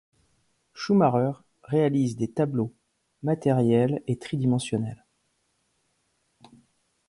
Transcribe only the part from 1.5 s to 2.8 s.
réalise des tableaux